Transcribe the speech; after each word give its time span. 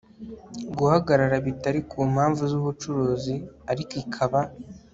guhagarara 0.77 1.35
bitari 1.45 1.79
ku 1.89 1.97
mpamvu 2.13 2.41
z 2.51 2.53
ubucuruzi 2.59 3.35
ariko 3.71 3.93
ikaba 4.03 4.39